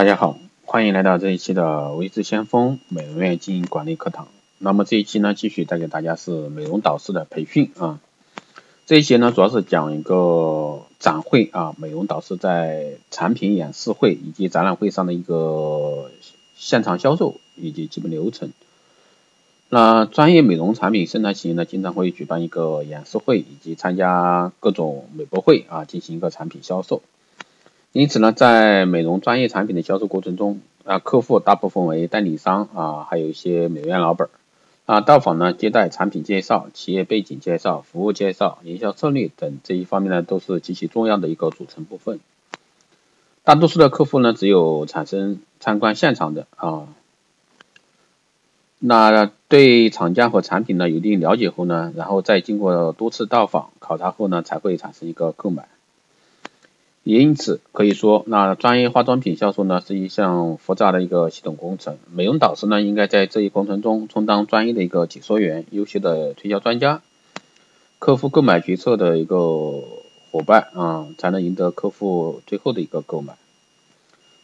[0.00, 4.28] 大家好，欢迎来到这一期的微智先锋美容院经营管理课堂。
[4.56, 8.00] 那么这一期呢，继续带给大家是美容导师的培训啊。
[8.86, 16.10] 这一节呢，主要是讲一个展会啊，美容导师在产品演示会以及展览会上的一个
[16.56, 18.52] 现场销售以及基本流程。
[19.68, 27.02] 那专业美容产品生产企业呢，经常会举办一个演示会以及参加各种美博会啊，进行一个产品销售。
[27.92, 34.28] 因此呢，在美容专业产品的销售过程中，啊，客户大部分为代理商啊，还有一些美院老板
[34.86, 42.20] 啊，到访呢，接待、产品介绍、企业背景介绍、服务介绍、营销策略等这一方面呢，都是极其重要的一个组成部分。
[43.42, 46.86] 大多数的客户呢，只有产生参观现场的啊，
[48.78, 55.68] 那对厂家和产品呢有一定了解后呢，然后再经过多次到访考察后呢，才会产生一个购买。
[57.02, 61.96] 因此可以说，那专业化妆品销售呢是一项复杂的一个系统工程。
[62.12, 67.00] 美容导师呢应该在这一过程中充当专业的一个解说员、优秀的推销专家、
[67.98, 69.36] 客户购买决策的一个
[70.30, 73.34] 伙伴啊，才能赢得客户最后的一个购买。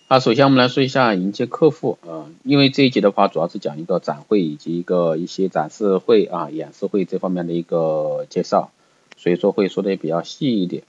[0.08, 8.70] 那首先我们来说一下迎接客户啊，因为这一节的话主要是讲一个展会以及一个一些展示会啊、演示会这方面的一个介绍，
[9.18, 10.84] 所以说会说的也比较细一点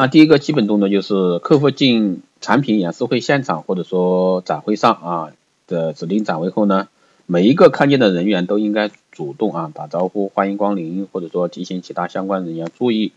[0.00, 5.32] 那第一个基本动作就是客户进产品演示会现场或者说展会上啊
[5.66, 6.86] 的指定展位后呢，
[7.26, 13.10] 每一个看见的人员都应该主动啊打招呼，欢迎光临，或者说提醒其他相关人员注意。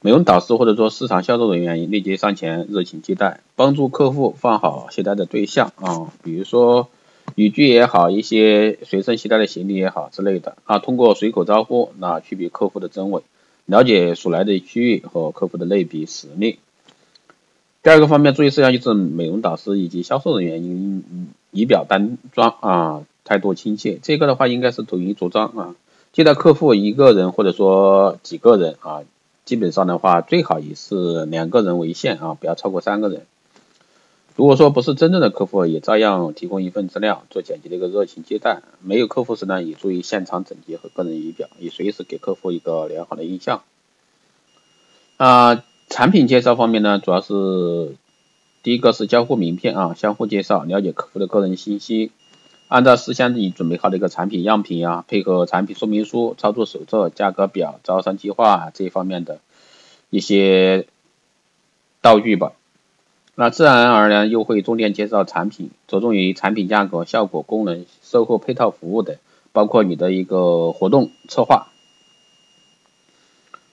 [0.00, 6.88] 美容导师或者说市场销售人员立即上前热情接待，帮助客户放好携带的对象啊，比如说
[7.36, 13.22] 雨具也好，一些随身携带的行李也好之类的啊，通过随口招呼那区别客户的真伪。
[13.66, 16.58] 了解所来的区域和客户的类比实力。
[17.82, 23.98] 第二个方面注意事项就是美容导师以及销售人员应仪表端庄啊，态度亲切。
[24.02, 25.74] 这个的话应该是统一着装啊，
[26.12, 29.02] 接待客户一个人或者说几个人啊，
[29.44, 33.26] 基本上的话最好也是两个人为限啊，不要超过三个人。
[34.34, 38.62] 如果说不是真正的客户，也照样提供一份资料，做简洁的一个热情接待。
[38.80, 43.62] 没有客户时呢，也注意现场整洁和个人仪表，以随时给客户一个良好的印象。
[45.18, 47.94] 啊，产品介绍方面呢，主要是
[48.62, 52.10] 第一个是交互名片啊，相互介绍，了解客户的个人信息。
[52.68, 59.40] 按照事先已准备好的一个产品样品呀，配合产品说明书、操作手册、价格表、招商计划这一方面的
[60.08, 60.86] 一些
[62.00, 62.52] 道具吧。
[63.34, 69.16] 那自然而然又会重点介绍产品，着重于产品价格、效果、功能、售后配套服务等，
[69.52, 71.68] 包括你的一个活动策划。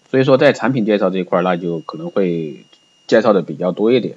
[0.09, 2.65] 所以说在产品介绍这一块，那就可能会
[3.05, 4.15] 介绍的比较多一点。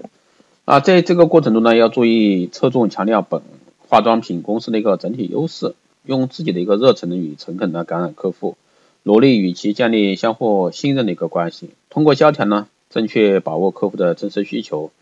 [0.64, 3.42] 啊，在这个过程中呢，要注意侧重强调本
[3.88, 5.74] 化妆品公司的一个整体优势，
[6.06, 8.56] 用自己的一个热忱与诚恳的感染客户，
[9.02, 11.70] 努力与其建立相互信任的一个关系。
[11.90, 14.92] 通过交谈呢，正确把握客户的真实需求。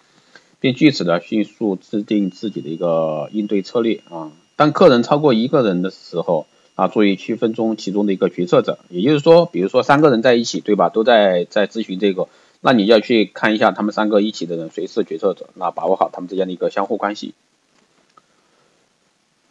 [0.60, 4.30] 并据此呢迅速制定自己的一个应对策略啊。
[4.56, 8.78] 当客人超过一个人的时候啊，注意区分中其中的一个决策者。
[8.88, 10.88] 也就是说，比如说三个人在一起，对吧？
[10.88, 12.28] 都在在咨询这个，
[12.60, 17.34] 那你要去看一下他们三个一起的人谁是决策者，那把握好他们之间的一个相互关系。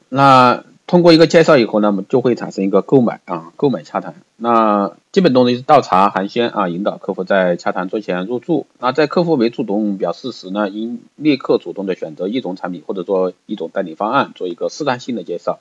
[0.08, 0.64] 那。
[0.90, 4.16] 通过一个介绍以后呢，就会产生一个购买啊，购买洽谈。
[4.38, 8.66] 那基本动作是倒茶寒暄啊，引导客户在洽谈桌前入住。
[8.80, 15.60] 那在客户没主动表示时呢，应立刻主动的选择一种产品或者说一种代理方案，做一个试探性的介绍，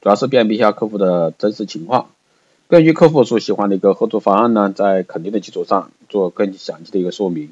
[0.00, 2.10] 主要是辨别一下客户的真实情况。
[2.68, 7.50] 根据客户所喜欢的一个合作方案呢，在肯定的基础上做更详细的一个说明，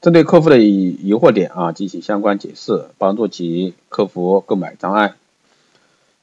[0.00, 5.16] 针对客户的疑惑点啊进行相关解释，帮助其克服购买障碍。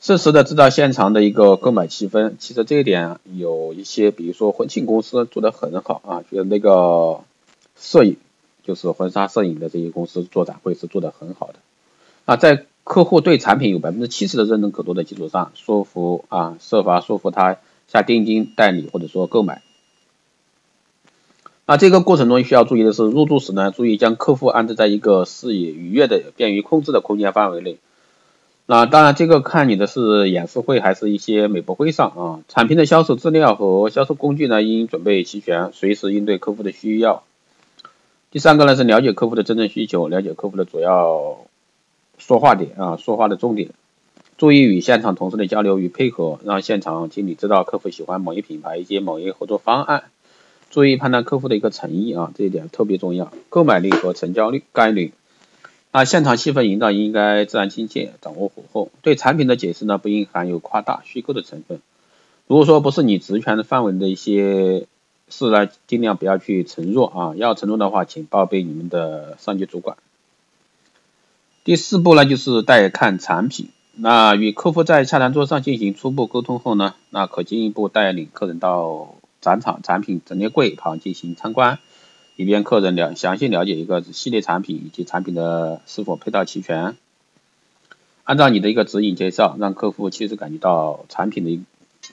[0.01, 7.19] 适时的制造现场的一个购买气氛，其实这一点有一些，比如说婚庆公司做的很好啊，就是那个
[7.77, 8.15] 摄影，
[8.63, 11.55] 就是婚纱摄影的这些公司做展会是做的很好的
[12.23, 17.57] 啊，在客户对产品有百分之七十的认同可度的基础上，说服啊，设法说服他
[17.89, 19.61] 下定金代理或者说购买。
[21.65, 27.77] 啊这个过程中需要注意的是，入住时呢，注意将客户安置在一个视野愉悦的、便于控制的空间范围内。
[28.71, 32.21] 那当然，这个看你的是演示会还是一些美博会上啊。
[32.47, 37.23] 产品的销售资料和销售工具呢，应准备齐全，随时应对客户的需要。
[38.29, 41.39] 第三个呢是了解客户的真正需求，了解客户的主要
[42.19, 43.71] 说话点啊，说话的重点。
[44.37, 50.03] 注意与现场同事的交流与配合，让现场经理知道客户喜欢某一品牌以及某一合作方案。
[50.69, 53.31] 注意判断客户的一个诚意啊，这一点特别重要。
[53.49, 55.11] 购买力和成交率概率。
[55.91, 58.91] 那现场气氛营造应该自然亲切，掌握火候。
[59.01, 61.81] 对产品的解释呢，不应含有夸大、虚构的成分。
[62.45, 64.85] 如果说不是你职权的范围的一些
[65.29, 67.33] 事呢，尽量不要去承诺啊。
[67.35, 69.97] 要承诺的话，请报备你们的上级主管。
[71.63, 73.69] 第四步呢，就是带看产品。
[73.95, 81.79] 那与客户在洽谈桌上进行初步沟通后呢，那可进一步带领客人到展场产品陈列柜旁进行参观。
[82.39, 86.95] 以便客人了详细了解一个系列产品以及产品的是否配套齐全。
[88.23, 91.59] 按照你的一个指引介绍，让客户其实感觉到产品的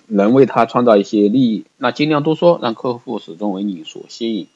[0.09, 1.65] 能为他创造一些利益。
[1.79, 4.49] 那尽量多说，让客户始终为你所吸引。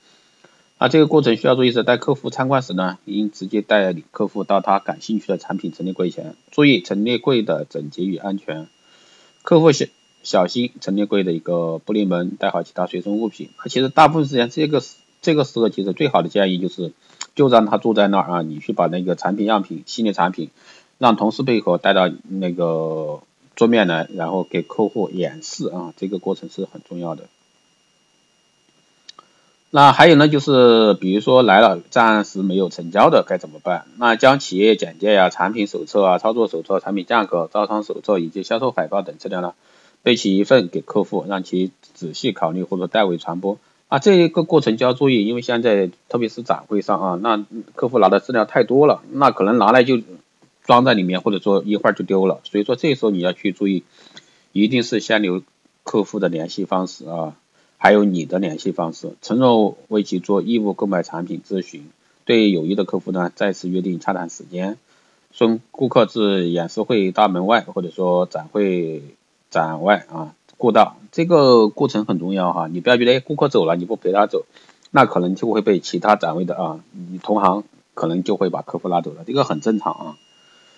[0.81, 8.67] 那这个过程需要注意是，带客户参观时呢，应直接带领客户到他感兴趣的产品陈列柜前，注意陈列柜的整洁与安全。
[9.43, 9.87] 客户小
[10.25, 13.51] 小心陈列柜的一个玻璃门，带好其他随身物品。
[13.67, 14.97] 其实大部分时间这个是。
[15.23, 16.93] 这个时候其实最好的建议就是，
[17.35, 20.51] 就让他坐在那儿啊，你去把那个产品样品、系列产品，
[20.99, 23.21] 让同事配合带到那个
[23.55, 27.25] 桌面来，然后给客户演示啊，这个过程是很重要的。
[29.73, 33.87] 那还有呢，就是比如说来了暂时没有成交的该怎么办？
[33.99, 39.55] 那将企业简介呀、产品手册啊、操作手册、产品价格、招商手册以及销售海报等资料呢，
[40.03, 43.59] 备齐一份给客户，让其仔细考虑或者代为传播。
[43.91, 47.45] 啊，这一个过程就要注意，因为现在特别是展会上啊，那
[47.75, 50.01] 客户拿的资料太多了，那可能拿来就
[50.65, 52.41] 装在里面，或者说一会儿就丢了。
[52.45, 53.83] 所以说这时候你要去注意，
[54.53, 55.43] 一定是先留
[55.83, 57.35] 客户的联系方式啊，
[57.79, 61.91] 还有你的联系方式，承诺为其做义务购买产品咨询。
[62.25, 64.79] 对有意的客户呢，再次约定洽谈时间，
[65.33, 69.03] 送顾客至演示会大门外，或者说展会
[69.51, 70.37] 展外啊。
[70.61, 74.45] 过道这个过程很重要哈，你不要觉得顾客走了你不陪他走，
[74.91, 77.65] 那可能就会被其他展位的啊，你同行
[77.95, 80.17] 可能就会把客户拉走了，这个很正常啊。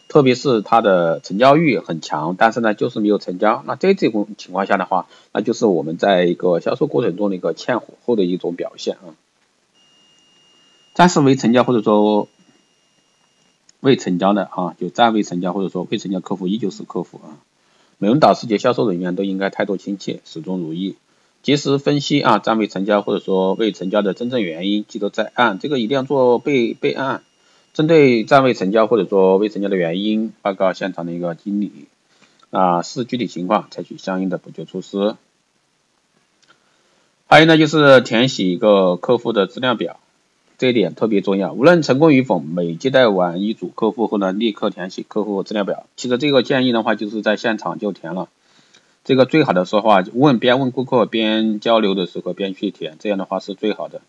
[0.08, 9.18] 特别是他的成交欲很强，但是呢就是没有成交，那在这种情况下的话，那就是我们在一个销售过程中的一个欠火候的一种表现啊。
[10.94, 12.28] 暂时未成交或者说
[13.80, 17.40] 未成交的啊，就暂未成交或者说未成交客户依旧是客户啊。
[18.02, 20.96] 美容导师及销售人员都应该态度亲切，始终如一，
[21.44, 27.22] 及时分析啊暂未成交或者说未成交的真正原因，记录在案，这个一定要做备备案。
[27.74, 31.70] 针对暂未成交或者说未成交的原因，报告现场的一个经理
[32.50, 35.14] 啊，视具体情况采取相应的补救措施。
[37.28, 40.00] 还有呢，就是填写一个客户的资料表。
[40.62, 45.86] 这一点特别重要，无论成功与否，每接待完一组客户后呢，立刻填写客户资料表。
[45.96, 48.28] 其实这个建议的话，就是在现场就填了。
[49.02, 54.02] 这个最好的说话，问边问顾客边交流的时候边去填，这样的话是最好的。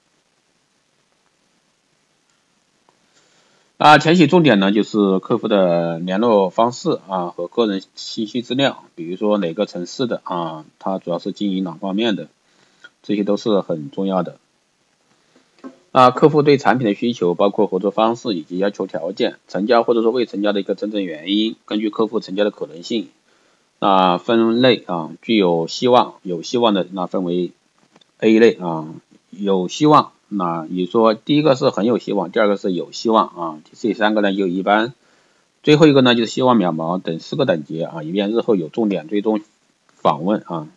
[3.79, 12.27] 啊，填写重点呢，就是客户的联络方式啊和个人信息资料，比如说哪个城市的啊，他主要是经营哪方面的，
[13.01, 14.37] 这些都是很重要的。
[15.93, 23.09] 啊，客户对产品的需求，包括合作方式以及要求条件，成交或者说未成交的一个真正原因，根据客户成交的可能性，
[23.77, 27.51] 啊分类啊，具有希望有希望的那分为
[28.17, 28.87] A 类啊，
[29.29, 34.95] 有希望那你说第一个是很有希望，第二个是有希望啊，第三个呢就一般，
[35.61, 39.41] 最后一个呢就是希望渺茫等四个等级啊，以便日后有重点追踪
[39.93, 40.67] 访问啊。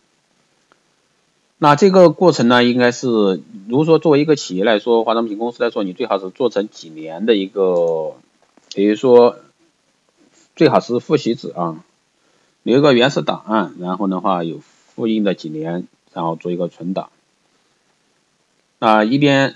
[1.59, 8.13] 那这个过程呢，应该是，如果说作为一个企业来说，化妆品公司来说，你最好是做成几年的一个，
[8.75, 9.37] 比如说，
[10.55, 11.83] 最好是复习纸啊，
[12.61, 17.09] 留一个原始档案，然后的话有复印的几年，然后做一个存档。
[18.77, 19.55] 啊，一边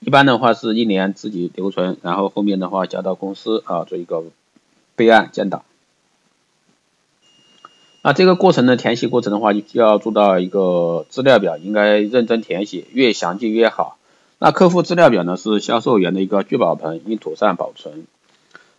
[0.00, 4.22] 一般的话是一年自己留存，然后后面的话交到公司啊做一个
[4.96, 5.64] 备案建档。
[8.04, 13.96] 那这个过程的填写过程的话，就要做到一个资料表应该认真填写，越详细越好。
[14.40, 18.06] 那客户资料表呢是销售员的一个聚宝盆，应妥善保存。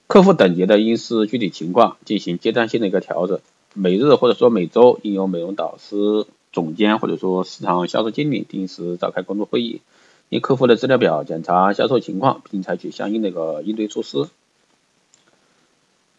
[0.07, 3.39] 客户等级的应视具体情况进行阶段性的一个调整。
[3.73, 9.79] 每日或者说每周应由美容导师、总监或者说市场销售经理定时召开工作会议，
[10.27, 14.27] 因客户的资料表检查销售情况，并采取相应的一个应对措施。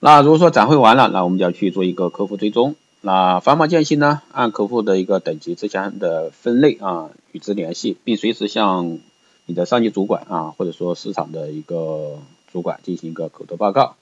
[0.01, 2.75] 那如果说展会完了，那我们就要去做一个客户追踪。
[3.07, 8.99] 那繁忙间隙呢，按客户的一个等级之间的分类啊，与之联系，并随时向
[9.45, 12.19] 你的上级主管啊，或者说市场的一个
[12.51, 13.97] 主管进行一个口头报告。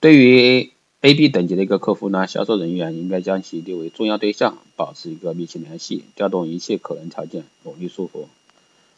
[0.00, 8.26] 对于 A、B 等级的一个客户呢，销售人员应该将其列为重要对象，保持一个密切联系，调动一切可能条件，努力说服。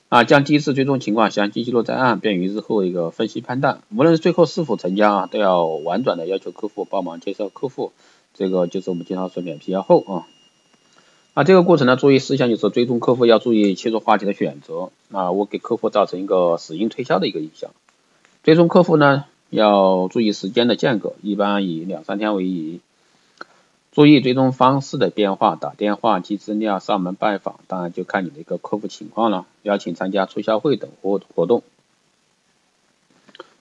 [0.08, 3.82] 啊，将第一次追踪情况详细记录在案，便于日后一个分析判断。
[3.94, 7.92] 无论最后是否成交啊，都要婉转的要求客户帮忙介绍客户，
[8.34, 10.26] 这个就是我们经常说脸皮要厚啊。
[11.34, 17.70] 那这个过程呢，注意事项就是追踪客户要注意切入话题的选择，啊，我给客户造成一个死硬推销的一个影响。
[18.42, 19.24] 追踪客户呢。
[19.52, 22.80] 要注意时间的间隔，一般以两三天为宜。
[23.90, 29.44] 注意追踪方式的变化，打电话、寄资料、上门拜访，当然就看你的一个客户情况了。
[29.60, 31.62] 邀请参加促销会等活活动。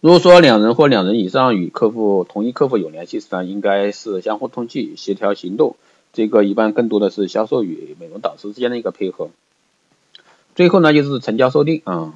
[0.01, 5.75] 如果说两人或两人以上与客户同一客户有联系时呢，应该是相互通气、协调行动。
[6.12, 9.29] 这个一般更多的是销售与美容导师之间的一个配合。
[10.55, 12.15] 最后呢，就是成交收定啊。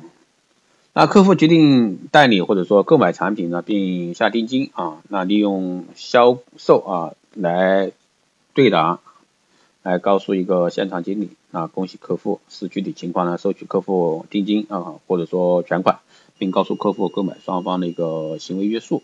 [0.94, 7.92] 那客户决定代理或者说购买产品呢，并下定金啊，那利用销售啊来
[8.56, 9.00] 对答，
[9.84, 16.00] 来告诉一个现场经理啊，恭喜客户，视具体情况呢收取客户定金啊，或者说全款，
[16.38, 19.04] 并告诉客户购买双方的一个行为约束。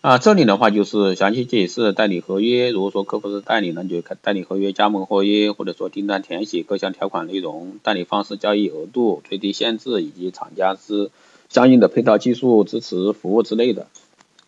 [0.00, 2.70] 啊，这里的话就是详细解释代理合约。
[2.70, 11.10] 如果说客户是代理呢，就看代理合约、加盟合约，或者说订单填写各项条款内容、代理方式、交易额度、最低限制以及厂家之
[11.48, 13.86] 相应的配套技术支持服务之类的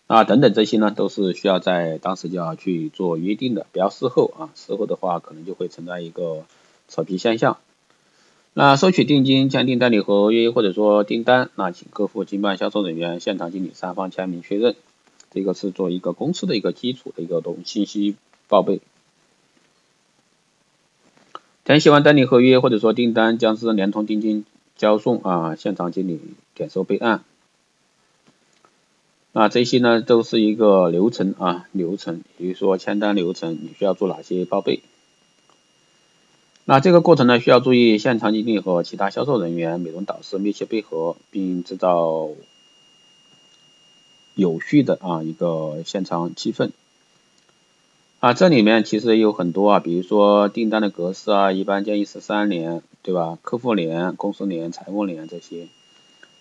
[0.05, 6.45] 啊等等这些呢，都是需要在当时就要去做约定的，不要事后啊，事后的话可能就会存在一个
[6.87, 7.57] 扯皮现象。
[8.59, 14.75] 那收取定金、签订代理合约或者说订单，那请客户经办销售人员、现场经理三方签名确认。
[15.29, 18.15] 这个是做一个公司的一个基础的一个东信息
[18.47, 18.81] 报备。
[21.65, 24.43] 填写完代理合约或者说订单，将是连同定金
[24.75, 26.19] 交送啊，现场经理
[26.55, 27.23] 点收备案。
[29.33, 34.81] 那这些呢都是一个流程啊，流程，比如说签单流程，你需要做哪些报备？
[36.69, 42.29] 那这个过程呢，需要注意现场经理和其他销售人员、美容导师密切配合，并制造。
[44.35, 46.69] 有序的啊一个现场气氛
[48.19, 53.39] 啊，这里面其实有很多啊，比如说订单的格式啊，一般建议是三联，对吧？
[53.41, 55.69] 客户联、公司联、财务联这些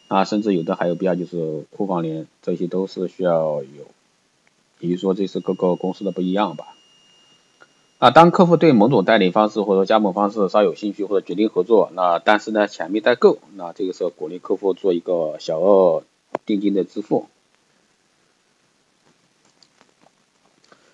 [0.08, 3.86] 啊，甚至有的还有必要就是库房联，这些都是需要有。
[4.78, 6.75] 比如说这是各个公司的不一样吧。
[7.98, 16.04] 啊，当客户对某种代理方式或者加盟方式稍有兴趣或者决定合作，那但是呢钱没带够，那这个时候鼓励客户做一个小额
[16.44, 17.26] 定金的支付。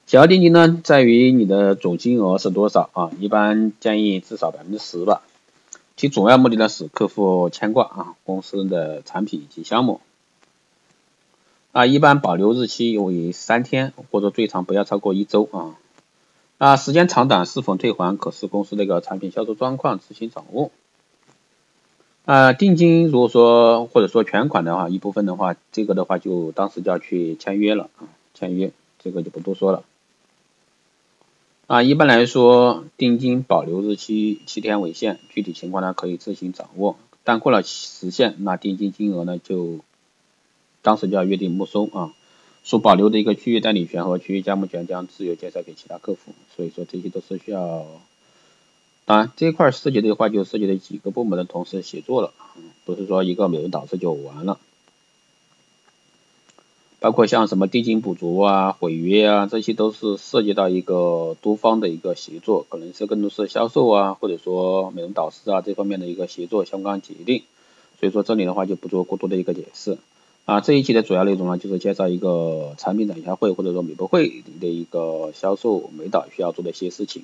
[0.06, 3.10] 小额定金呢，在于你的总金额是多少啊？
[3.18, 5.22] 一般建议至少百分之十吧。
[5.96, 10.00] 其主要目的呢，使客户牵挂啊公司的产品以及项目。
[11.72, 15.74] 啊，一般保留日期为三天，或者最长不要超过一周啊。
[16.62, 20.70] 啊，时间长短是否退还，可视公司那个产品销售状况自行掌握。
[22.24, 28.70] 啊，定金如果说或者说全款的话，一部分的话，这个的话就当时就要去签约了啊，签约
[29.02, 29.82] 这个就不多说了。
[31.66, 36.94] 啊，一般来说，定金保留日期七天为限，具体情况呢可以自行掌握。
[37.24, 39.80] 但过了时限，那定金金额呢就
[40.80, 42.12] 当时就要约定没收啊。
[42.64, 46.32] 所保留的一个区域代理权和区域加盟权将自由介绍给其他客户。
[46.56, 47.86] 所以说这些都是需要，
[49.04, 52.32] 当然这一块涉及的话就涉及了几个部门的同时协作了，
[52.84, 54.58] 不是说一个美容导师就完了。
[57.00, 67.42] 包括像什么定金补足啊、毁约啊，这些都是涉及到一个多方的一个协作，可能是更多是销售啊，或者说美容导师啊这方面的一个协作相关决定。
[67.98, 69.98] 所以说这里的话就不做过多的一个解释。
[70.44, 77.22] 啊，这一期的主要内容呢，就是介绍一个产品展销会或者说美博会的一个销售美导需要做的一些事情。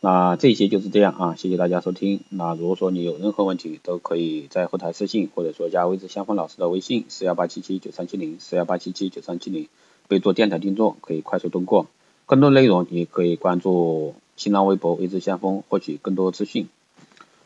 [0.00, 2.20] 那这些就是这样啊，谢谢大家收听。
[2.30, 9.68] 那如果说你有任何问题，都可以在后台私信，或者说加微之相锋老师的微信四幺八七七九三七零四幺八七七九三七零，
[10.08, 11.86] 备注电台听众，可以快速通过。
[12.26, 16.66] 更多内容你可以关注新浪微博微之相锋，获取更多资讯。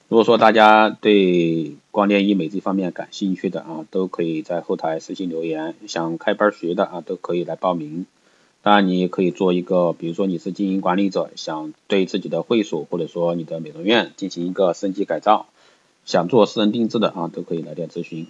[0.08, 5.74] 如果说大家对光电医美这方面感兴趣的啊，都可以在后台私信留言。
[5.86, 8.06] 想开班学的啊，都可以来报名。
[8.62, 15.46] 当然，你也可以做一个，比如说你是经营管理者，想对自己的会所或者说你的美容院进行一个升级改造，
[16.04, 18.26] 想做私人定制的啊，都可以来电咨询。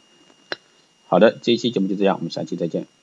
[1.09, 2.87] 好的，这一期节目就这样，我们下期再见。